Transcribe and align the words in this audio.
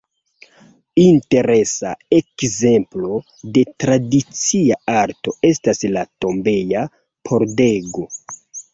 Interesa 1.01 1.91
ekzemplo 2.21 3.11
de 3.59 3.67
tradicia 3.85 4.81
arto 5.05 5.37
estas 5.55 5.85
la 5.95 6.09
tombeja 6.27 6.91
pordego. 7.31 8.13